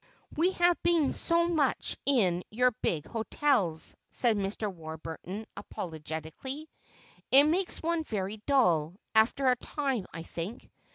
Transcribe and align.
"We 0.35 0.53
have 0.53 0.81
been 0.81 1.13
so 1.13 1.47
much 1.47 1.95
in 2.07 2.43
your 2.49 2.71
big 2.81 3.05
hotels," 3.05 3.95
said 4.09 4.35
Mr. 4.35 4.73
Warburton 4.73 5.45
apologetically. 5.55 6.67
"It 7.29 7.43
makes 7.43 7.83
one 7.83 8.03
very 8.03 8.37
dull, 8.47 8.95
after 9.13 9.45
a 9.49 9.55
time, 9.57 10.07
I 10.11 10.23
think. 10.23 10.71